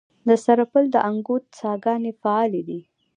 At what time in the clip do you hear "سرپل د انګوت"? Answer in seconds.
0.43-1.43